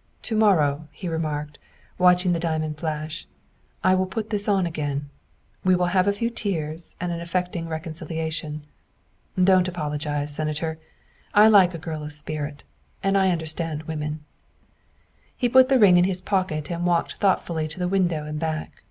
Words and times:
"To 0.30 0.36
morrow," 0.36 0.86
he 0.92 1.08
remarked, 1.08 1.58
watching 1.98 2.32
the 2.32 2.38
diamond 2.38 2.78
flash," 2.78 3.26
I 3.82 3.96
will 3.96 4.06
put 4.06 4.30
this 4.30 4.46
on 4.46 4.66
again. 4.66 5.10
We 5.64 5.74
will 5.74 5.86
have 5.86 6.06
a 6.06 6.12
few 6.12 6.30
tears 6.30 6.94
and 7.00 7.10
an 7.10 7.20
affecting 7.20 7.68
reconciliation. 7.68 8.66
Don't 9.36 9.66
apologize, 9.66 10.32
Senator, 10.32 10.78
I 11.34 11.48
like 11.48 11.74
a 11.74 11.78
girl 11.78 12.04
of 12.04 12.12
spirit 12.12 12.62
and 13.02 13.18
I 13.18 13.30
understand 13.30 13.82
women. 13.88 14.24
''He 15.36 15.48
put 15.48 15.68
the 15.68 15.80
ring 15.80 15.96
in 15.96 16.04
his 16.04 16.20
pocket 16.20 16.70
and 16.70 16.86
walked 16.86 17.14
thought 17.14 17.44
fully 17.44 17.66
to 17.66 17.78
the 17.80 17.88
window 17.88 18.24
and 18.26 18.38
back. 18.38 18.84